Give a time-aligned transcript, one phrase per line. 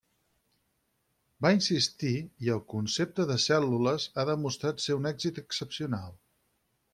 [1.45, 2.13] Va insistir,
[2.47, 6.19] i el concepte de cèl·lules ha demostrat ser un èxit excepcional.